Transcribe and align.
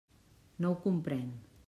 No 0.65 0.71
ho 0.71 0.79
comprenc. 0.87 1.47